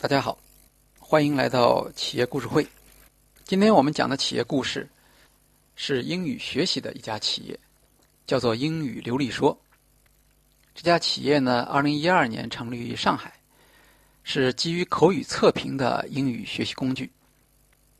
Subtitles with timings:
[0.00, 0.38] 大家好，
[1.00, 2.64] 欢迎来到企业故事会。
[3.42, 4.88] 今天我们讲的企业故事
[5.74, 7.58] 是英语学习的一家企业，
[8.24, 9.58] 叫做英语流利说。
[10.72, 13.40] 这家企业呢，二零一二年成立于上海，
[14.22, 17.10] 是基于口语测评的英语学习工具，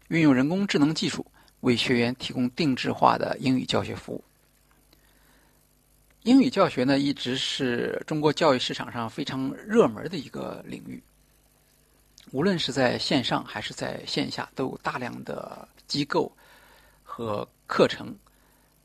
[0.07, 1.27] 运用人工智能技术
[1.63, 4.23] 为学员提供定制化的英语教学服务。
[6.23, 11.03] 英语教学呢，一直是中国教育市场上非常热门的一个领域。
[12.31, 16.31] 无论是在线上还是在线下，都有大量的机构
[17.03, 18.15] 和课程。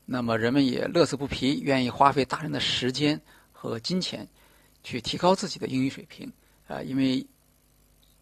[0.06, 3.20] 那么人们也乐此不疲，愿意花费大量的时间
[3.52, 4.26] 和金钱
[4.82, 6.30] 去提高自己的英语水平。
[6.66, 7.26] 啊，因为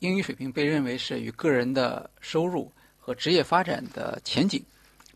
[0.00, 4.64] 英语水平被认为是与个人的收入和职业发展的前景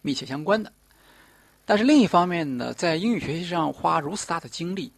[0.03, 0.73] 密切相关的。
[1.65, 4.93] 但是另一方面呢，在英语学习上花如此大的精力，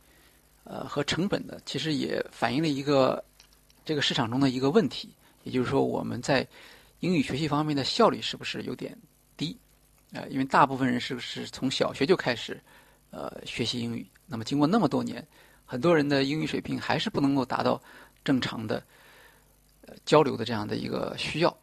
[0.64, 3.24] 呃和成本呢，其实也反映了一个。
[3.88, 5.08] 这个市场中的一个问题，
[5.44, 6.46] 也就是说，我们在
[7.00, 8.94] 英语学习方面的效率是不是有点
[9.34, 9.56] 低？
[10.12, 12.62] 呃，因为大部分人是不是从小学就开始
[13.08, 14.06] 呃学习英语？
[14.26, 15.26] 那么经过那么多年，
[15.64, 17.82] 很多人的英语水平还是不能够达到
[18.22, 18.84] 正常的
[20.04, 21.58] 交流的这样的一个需要。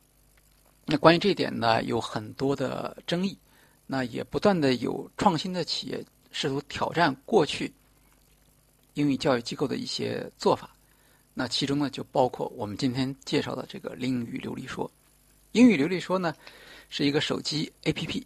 [0.83, 3.37] 那关于这一点呢，有很多的争议。
[3.85, 7.71] 那也不断的有创新的企业试图挑战过去
[8.95, 10.74] 英语教育机构的一些做法。
[11.37, 14.89] 那其中呢，就包括我们今天介绍的这个英语流利说。
[15.51, 16.33] 英语流利说呢，
[16.89, 18.23] 是一个手机 APP。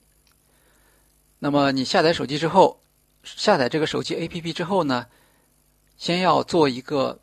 [1.39, 2.79] 那么你下载手机之后，
[3.23, 5.07] 下载这个手机 APP 之后呢，
[5.97, 7.19] 先要做一个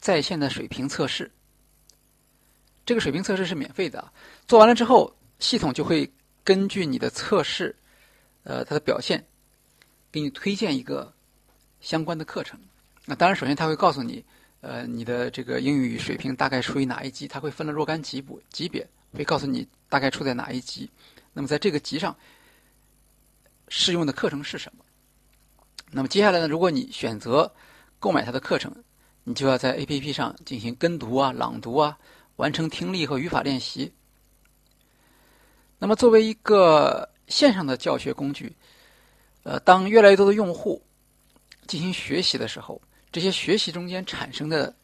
[0.00, 1.30] 在线的水平测试。
[2.84, 4.12] 这个水平测试是免费的，
[4.48, 6.10] 做完了之后，系统就会
[6.42, 7.76] 根据你的测试，
[8.42, 9.24] 呃，它的表现，
[10.10, 11.12] 给你推荐一个
[11.80, 12.58] 相关的课程。
[13.04, 14.24] 那当然，首先它会告诉你。
[14.60, 17.26] 呃，你的这个英语水平大概处于哪一级？
[17.26, 20.90] 它会分了若干级部，级别会告诉你大概处在哪一级。
[21.32, 22.14] 那么在这个级上
[23.68, 24.84] 适用的课程是什么？
[25.90, 26.46] 那么接下来呢？
[26.46, 27.50] 如果你选择
[27.98, 28.70] 购买它的课程，
[29.24, 31.98] 你就要在 APP 上进行跟读啊、朗读啊，
[32.36, 33.90] 完成听力和语法练习。
[35.78, 38.54] 那么作为一个线上的教学工具，
[39.44, 40.82] 呃，当越来越多的用户
[41.66, 42.78] 进行学习的时候。
[43.12, 44.74] 这些学习中间产生的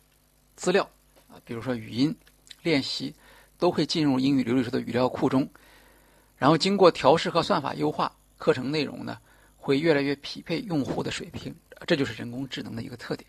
[0.57, 0.89] 资料
[1.29, 2.15] 啊，比如说语音
[2.63, 3.15] 练习，
[3.59, 5.49] 都会进入英语流利说的语料库中，
[6.37, 9.19] 然后经过调试和算法优化，课程内容呢
[9.57, 11.55] 会越来越匹配用户的水平。
[11.87, 13.29] 这就是人工智能的一个特点。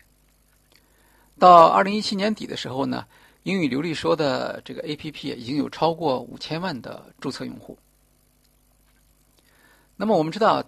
[1.38, 3.06] 到二零一七年底的时候呢，
[3.44, 7.78] 英语流利说的这个 APP 已经有超过五千万的注册用户。
[9.94, 10.64] 那么我们知道，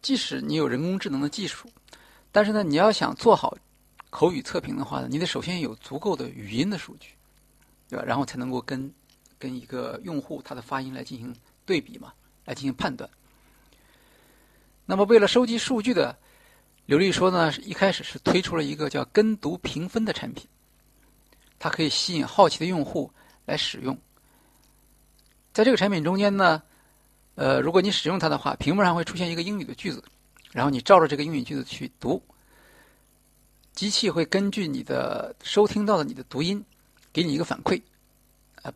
[0.00, 1.68] 即使你有人工智能的技术，
[2.32, 3.54] 但是呢，你要想做好
[4.10, 7.10] 口语测评的话呢，你得首先有足够的语音的数据，
[7.88, 8.04] 对吧？
[8.06, 8.90] 然后才能够跟
[9.38, 11.34] 跟一个用户他的发音来进行
[11.66, 12.12] 对比嘛，
[12.46, 13.08] 来进行判断。
[14.86, 16.18] 那么为了收集数据的，
[16.86, 20.48] 刘丽说呢，一开始是推出了一个叫跟读评分的产品，
[21.58, 23.10] 它可以吸引好奇的用户
[23.44, 23.96] 来使用。
[25.52, 26.62] 在这个产品中间呢，
[27.34, 30.02] 呃，如果你使用它的话，屏幕上会出现一个英语的句子。
[30.52, 32.22] 然后你照着这个英语句子去读，
[33.72, 36.62] 机器会根据你的收听到的你的读音，
[37.10, 37.80] 给你一个反馈。
[38.62, 38.72] 呃，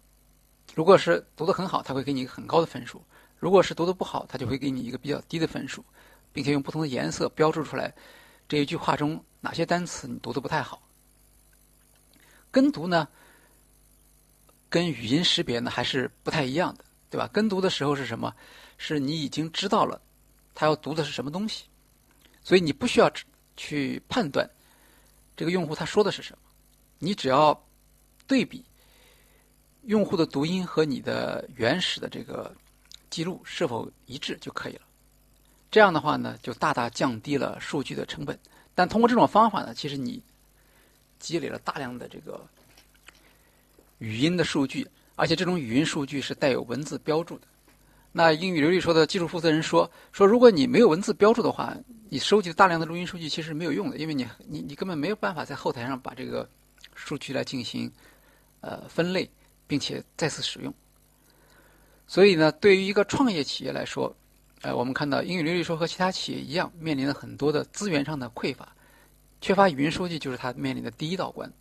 [0.75, 2.98] 如果是读的很好，它会给你一个很高的分数；
[3.38, 5.84] 如果是读的不好，它就会给你一个比较低的分数，
[6.32, 7.94] 并且用不同的颜色标注出来
[8.48, 10.82] 这一句话中哪些单词你读的不太好。
[12.50, 13.06] 跟读呢，
[14.70, 17.28] 跟语音识别呢还是不太一样的，对吧？
[17.31, 18.34] 跟读的时候是什么？
[18.78, 20.00] 是你已经知道了。
[20.56, 21.67] 他要读的是什么东西，
[22.43, 23.12] 所以你不需要
[23.56, 24.49] 去判断
[25.37, 26.39] 这个用户他说的是什么，
[26.99, 27.62] 你只要
[28.27, 28.65] 对比
[29.83, 32.53] 用户的读音和你的原始的这个
[33.11, 34.81] 记录是否一致就可以了。
[35.70, 38.38] 这样的话呢，就大大降低了数据的成本。
[38.75, 40.23] 但通过这种方法呢，其实你
[41.19, 42.44] 积累了大量的这个
[43.99, 47.47] 语音的数据，而且这种语音数据是带有文字标注的。
[48.19, 51.77] 那英语流利说的技术负责人说：“说如果你没有文字标注的话，
[52.09, 56.49] 你收集大量的录音数据其实没有用的，因为你你你根本没有办法在后台上把这个
[56.95, 57.93] 数据来进行
[58.63, 59.31] 呃分类，
[59.67, 60.73] 并且再次使用。
[62.07, 64.11] 所以呢，对于一个创业企业来说，
[64.63, 68.75] 呃，我们看到英语流利说和其他企业一样，面临了很多的资源上的匮乏，
[69.43, 71.53] 缺乏语音数据就是它面临的第一道关。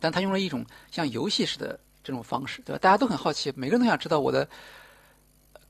[0.00, 2.80] 但他用了一种像游戏式的这种方式，对吧？
[2.80, 4.48] 大家都很好奇，每个人都想知道我的。”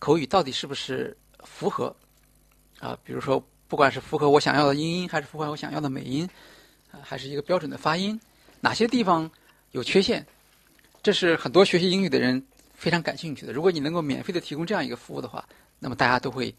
[0.03, 1.95] 口语到底是不是符合
[2.81, 2.99] 啊？
[3.05, 6.29] 比如说，不管是符合我想要的音音，还是符合我想要的美音，
[6.91, 8.21] 啊，还是一个标准的发音，
[8.61, 9.31] 哪些地方
[9.71, 10.27] 有缺陷，
[11.05, 12.45] 这是很多学习英语的人
[12.75, 13.53] 非常感兴趣的。
[13.53, 16.53] 如果你能够免费的提供这样一个服务的话，那么大家都会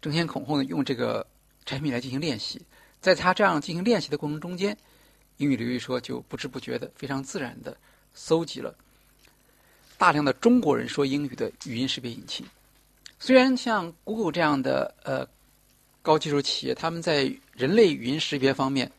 [0.00, 1.24] 争先恐后的用这个
[1.64, 2.60] 产品来进行练习。
[3.00, 4.76] 在他这样进行练习的过程中间，
[5.36, 7.76] 英语流利说就不知不觉的、非常自然的
[8.12, 8.76] 搜集了
[10.02, 12.44] 大量的中国人说英语的语音识别引擎。
[13.20, 15.24] 虽然像 Google 这样的呃
[16.02, 18.90] 高技术企业，他们在人类语音识别方面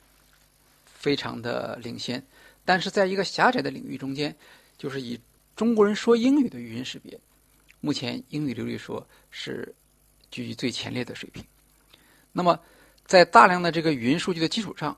[0.85, 2.25] 非常的领先，
[2.63, 4.33] 但是在一个狭窄的领域中间，
[4.77, 5.19] 就是以
[5.57, 7.19] 中国人说英语的语音识别，
[7.81, 9.75] 目前英语流利说是
[10.31, 11.43] 居于最前列的水平。
[12.31, 12.57] 那么。
[13.05, 14.97] 在大量的这个语音数据的基础上，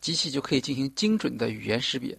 [0.00, 2.16] 机器就可以进行精准的语言识别，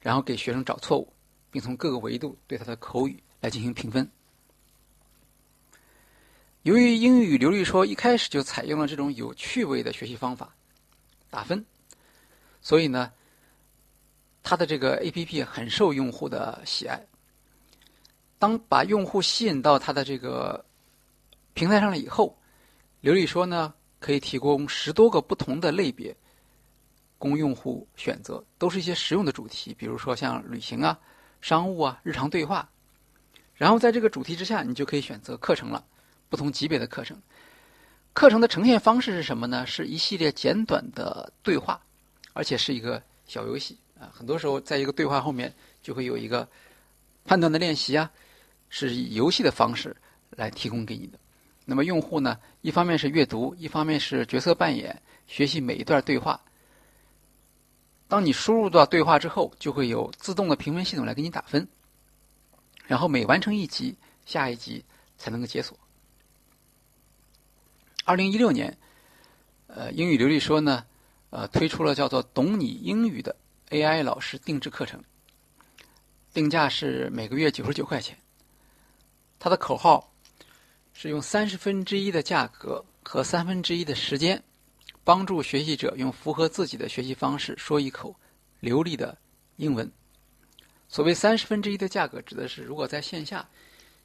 [0.00, 1.12] 然后给学生找错误，
[1.54, 4.10] 并从各个维度对他的口语来进行评分。
[6.62, 10.52] 由于英语流利说一开始就采用了这种有趣味的学习方法
[11.30, 11.64] 打分，
[12.60, 13.12] 所以呢，
[14.42, 17.06] 它的这个 APP 很受用户的喜爱。
[18.36, 20.64] 当把用户吸引到它的这个
[21.52, 22.36] 平台上了以后。
[23.00, 26.16] 流利说呢，可以提供十多个不同的类别
[27.18, 30.98] 供用户选择，都是一些实用的主题，比如说像旅行啊、
[31.44, 32.66] 商务啊、日常对话。
[33.54, 35.84] 然后在这个主题之下，你就可以选择课程了，
[36.30, 37.20] 不同级别的课程。
[38.14, 39.66] 课程的呈现方式是什么呢？
[39.66, 41.78] 是一系列简短的对话，
[42.32, 44.08] 而且是一个小游戏啊。
[44.10, 46.48] 很多时候，在一个对话后面就会有一个
[47.26, 48.10] 判断的练习啊，
[48.70, 49.94] 是以游戏的方式
[50.30, 51.18] 来提供给你的。
[51.66, 56.40] 那么用户呢，一方面是阅读，一方面是角色扮演，学习每一段对话。
[58.14, 61.66] 当你输入到对话之后，就会有自动的评分系统来给你打分。
[62.86, 64.84] 然后每完成一集，下一集
[65.18, 65.76] 才能够解锁。
[68.04, 68.78] 二零一六年，
[69.66, 70.86] 呃，英语流利说呢，
[71.30, 73.34] 呃，推出了叫做“懂你英语”的
[73.70, 75.02] AI 老师定制课程，
[76.32, 78.16] 定价是每个月九十九块钱。
[79.40, 80.08] 它的口号。
[80.96, 84.40] 是用三十分之一的价格和三分之一的时间，
[85.04, 88.14] 帮助学习者用符合自己的学习方式说一口
[88.60, 89.16] 流利的
[89.56, 89.88] 英文。
[90.88, 93.46] 所谓三十分之一的价格，指的是如果在线下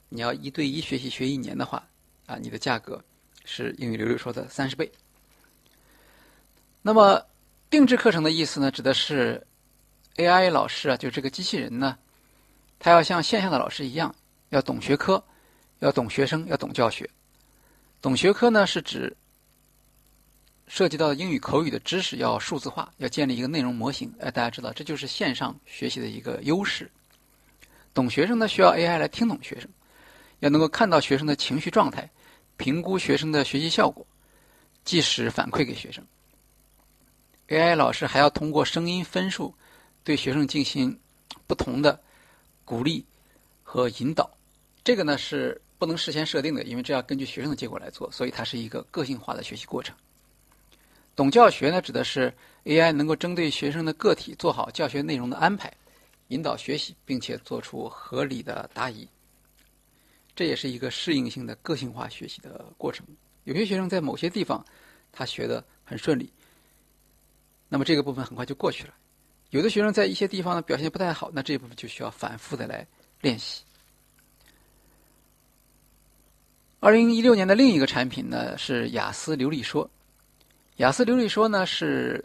[0.09, 1.87] 你要一对一学习学一年的话，
[2.25, 3.03] 啊，你的价格
[3.45, 4.91] 是英语流利说的三十倍。
[6.81, 7.25] 那么
[7.69, 9.45] 定制课程的意思呢，指的是
[10.17, 11.97] AI 老师啊，就这个机器人呢，
[12.77, 14.13] 他要像线下的老师一样，
[14.49, 15.23] 要懂学科。
[15.81, 17.09] 要懂学生，要懂教学。
[18.01, 19.15] 懂学科呢，是指
[20.69, 24.13] 涉及到英语口语的知识要数字化，要建立一个内容模型。
[24.19, 26.89] 哎，大家知道，这就是线上学习的一个优势。
[27.93, 29.67] 懂学生呢，需要 AI 来听懂学生，
[30.39, 32.07] 要能够看到学生的情绪状态，
[32.55, 34.05] 评估学生的学习效果，
[34.85, 36.05] 即时反馈给学生。
[37.47, 39.53] AI 老师还要通过声音分数
[40.03, 40.97] 对学生进行
[41.47, 41.99] 不同的
[42.63, 43.03] 鼓励
[43.63, 44.29] 和引导。
[44.83, 45.59] 这个呢是。
[45.79, 49.95] 不能事先设定的，因为这要根据学生的结果来做，所以它是一个个性化的学习过程。
[51.19, 52.33] 懂教学呢，指的是
[52.63, 55.69] AI 能够针对学生的个体做好教学内容的安排，
[56.29, 59.05] 引导学习，并且做出合理的答疑。
[60.33, 63.05] 这也是一个适应性的个性化学习的过程。
[63.43, 64.65] 有些学生在某些地方
[65.11, 66.31] 他学的很顺利，
[67.67, 68.93] 那么这个部分很快就过去了；
[69.49, 72.87] 有的学生在一些地方呢表现不太好，那这一部分就需要反复的来
[73.19, 73.61] 练习。
[76.79, 79.89] 二零一六年的另一个产品呢是雅思流利说。
[80.79, 82.23] 雅思流利说呢是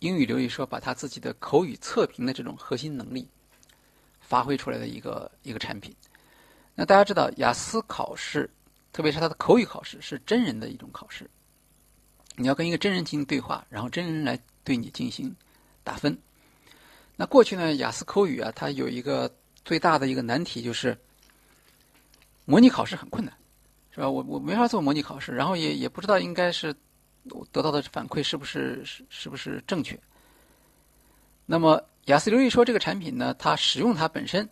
[0.00, 3.28] 英语流利说把他自己的口语测评的这种核心能力
[4.20, 5.94] 发挥出来的一个一个产品。
[6.74, 8.50] 那大家知道，雅思考试，
[8.92, 11.30] 特别是它的口语考试，是真人的一种考试。
[12.34, 15.32] 你要跟一个真人进行对话，然后真人来对你进行
[15.84, 16.18] 打分。
[17.14, 19.32] 那过去呢，雅思口语啊，它有一个
[19.64, 20.98] 最大的一个难题就是
[22.46, 23.32] 模拟考试很困难。
[23.92, 24.10] 是吧？
[24.10, 26.74] 我我没法做模拟考试，然后也也不知道应该是
[27.52, 29.98] 得到的反馈是不是是是不是正确。
[31.46, 34.48] 那么雅思流利说这个产品呢，它使用它本身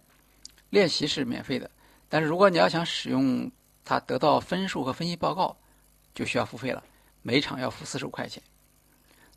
[0.71, 1.71] 练习是免费的，
[2.09, 3.51] 但是如果你要想使用
[3.85, 5.57] 它得到分数和分析报告，
[6.15, 6.83] 就需要付费了，
[7.23, 8.43] 每场要付四十五块钱。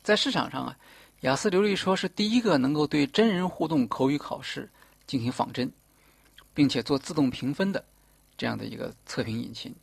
[0.02, 0.76] 在市场上啊，
[1.20, 4.68] 雅思流利说是第一个能够对真人互动口语考试
[5.06, 5.72] 进行仿真，
[6.52, 7.84] 并且做自动评分的
[8.36, 9.74] 这样的一个测评引擎。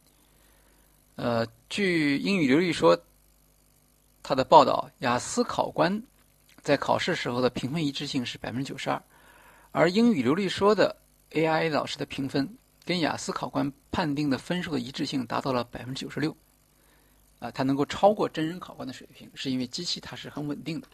[1.15, 3.01] 呃，据英语流利说，
[4.30, 6.04] 他的报道，雅思考官
[6.62, 9.02] 在考试时候的评分一致性是百分之九十二，
[9.72, 10.96] 而英语流利说的
[11.32, 12.48] AI 老师的评分
[12.86, 16.38] 跟雅思考官判定的分数的一致性达到了百分之九十六，
[17.40, 20.88] 啊，它能够超过真人考官的水平，是因为机器它是很稳定的，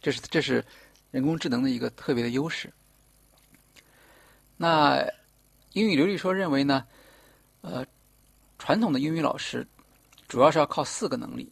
[0.00, 0.64] 这是这是
[1.12, 2.68] 人工智能的一个特别的优势。
[4.56, 5.00] 那
[5.74, 6.84] 英语流利说认为呢，
[7.60, 7.86] 呃，
[8.58, 9.64] 传统的英语老师
[10.26, 11.48] 主要是要靠四个能力：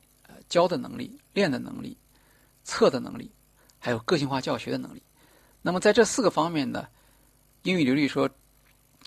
[0.51, 1.97] 教的能力、练的能力、
[2.65, 3.31] 测的能力，
[3.79, 5.03] 还有个性化教学的能力。
[5.63, 6.87] 那么在这四个方面呢，
[7.63, 8.29] 英语流利说，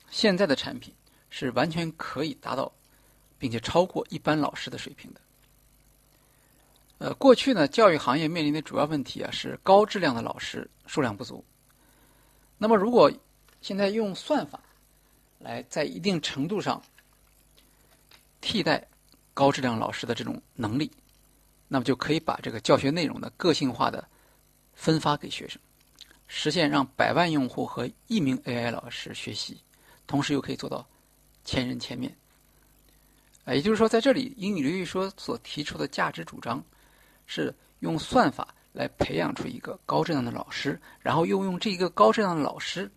[0.09, 0.91] 现在的产品
[1.29, 2.71] 是完全可以达到，
[3.37, 5.21] 并且超过一般老师的水平的。
[6.99, 11.43] 呃，过去呢，教育行业面临的主要问题啊是高质量的老师数量不足。
[12.57, 13.11] 那么，如果
[13.59, 14.61] 现在用算法
[15.39, 16.81] 来在一定程度上
[18.39, 18.87] 替代
[19.33, 20.89] 高质量老师的这种能力，
[21.67, 24.07] 那么就可以把这个教学内容的个性化的
[24.73, 25.59] 分发给学生，
[26.27, 29.61] 实现让百万用户和一名 AI 老师学习，
[30.07, 30.87] 同时又可以做到
[31.43, 32.15] 千人千面。
[33.45, 36.63] 啊，也就是说，在这里英语流利说所提出的价值主张。
[37.25, 42.91] 是用算法来培养出一个高质量的老师，然后又用这一个高质量的老师，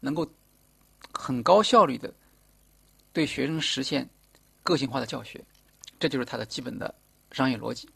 [0.00, 0.26] 能够
[1.12, 2.12] 很高效率的
[3.12, 4.08] 对学生实现
[4.62, 5.44] 个性化的教学，
[5.98, 6.92] 这就是它的基本的
[7.30, 7.88] 商业逻辑。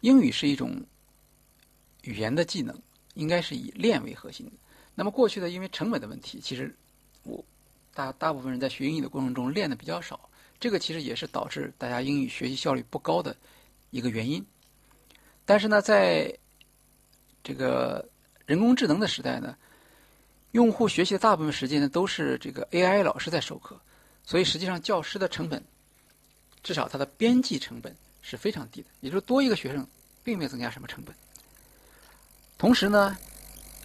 [0.00, 0.84] 英语是一种
[2.02, 2.78] 语言的技能，
[3.14, 4.52] 应该是以练为核心的。
[4.94, 6.74] 那么过去的因为成本的问题，其实
[7.22, 7.44] 我
[7.94, 10.28] 大大部分人在学英语的过程中练的比较少。
[10.60, 13.36] 这个其实也是导致大家英语学习效率不高的
[13.90, 14.44] 一个原因。
[15.44, 16.32] 但是呢，在
[17.42, 18.08] 这个
[18.46, 19.56] 人工智能的时代呢，
[20.52, 23.78] 用户学习的大部分时间呢都是这个 AI 老师在授课，
[24.22, 25.62] 所以实际上教师的成本，
[26.64, 29.86] 至少它的边际成本是非常低的，也就是多一个学生
[30.24, 31.14] 并没有增加什么成本。
[32.58, 33.16] 同时呢。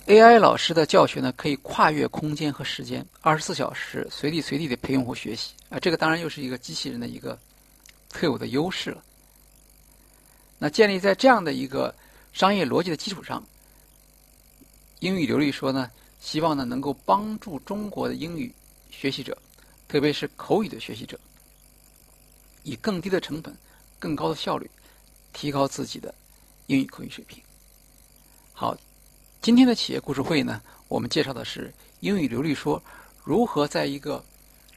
[0.08, 7.38] AI 老师的教学呢，可以跨越空间和时间，二十四小时随地随地的陪用户学习啊，这个当然又是一个机器人的一个
[8.10, 9.04] 特有的优势了。
[10.58, 11.94] 那建立在这样的一个
[12.34, 13.44] 商业逻辑的基础上，
[15.00, 18.52] 英语流利说呢，希望呢能够帮助中国的英语
[18.90, 19.38] 学习者，
[19.88, 21.20] 特别是口语的学习者，
[22.70, 23.56] 以更低的成本、
[23.98, 24.70] 更高的效率，
[25.34, 26.14] 提高自己的
[26.68, 27.42] 英语口语水平。
[28.54, 28.78] 好。
[29.42, 32.84] 今天的企业故事会呢，我们介绍的是英语流利说
[33.24, 34.22] 如何在一个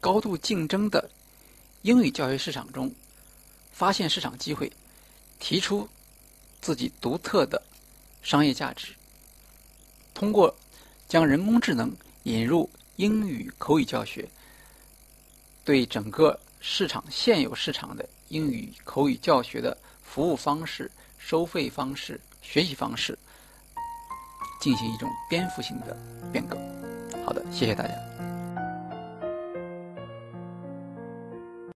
[0.00, 1.11] 高度竞争的
[1.82, 2.94] 英语教学市场中
[3.72, 4.72] 发现市场机会，
[5.40, 5.88] 提出
[6.61, 7.61] 自己独特的
[8.22, 8.94] 商业价值。
[10.14, 10.54] 通过
[11.08, 14.28] 将人工智能引入英语口语教学，
[15.64, 23.19] 对整个市场现有市场的英语口语教学的服务方式、收费方式、学习方式。
[24.61, 25.97] 进行一种颠覆性的
[26.33, 26.57] 变革。
[27.26, 28.31] 好的，谢谢大家。